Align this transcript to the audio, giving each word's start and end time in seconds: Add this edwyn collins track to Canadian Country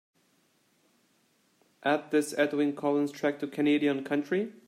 Add 1.83 2.09
this 2.09 2.33
edwyn 2.33 2.75
collins 2.75 3.11
track 3.11 3.37
to 3.39 3.47
Canadian 3.47 4.03
Country 4.03 4.51